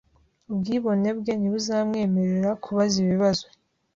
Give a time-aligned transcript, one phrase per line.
[0.51, 3.45] Ubwibone bwe ntibuzamwemerera kubaza ibibazo